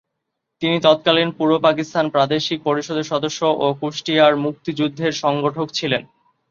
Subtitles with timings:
[0.61, 6.01] তিনি তৎকালীন পূর্বপাকিস্তান প্রাদেশিক পরিষদের সদস্য ও কুষ্টিয়ার মুক্তিযুদ্ধের সংগঠক ছিলেন।